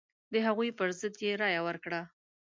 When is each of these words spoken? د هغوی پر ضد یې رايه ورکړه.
د 0.33 0.35
هغوی 0.47 0.69
پر 0.77 0.89
ضد 0.99 1.15
یې 1.25 1.33
رايه 1.41 1.61
ورکړه. 1.67 2.01